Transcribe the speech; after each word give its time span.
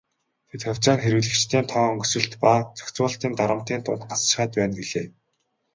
Тэд 0.49 0.61
"хувьцаа 0.65 0.95
нь 0.95 1.01
хэрэглэгчдийн 1.03 1.65
тоон 1.71 1.93
өсөлт 2.03 2.33
ба 2.41 2.53
зохицуулалтын 2.77 3.33
дарамтын 3.37 3.81
дунд 3.85 4.01
гацчихаад 4.09 4.51
байна" 4.57 4.73
гэлээ. 4.79 5.07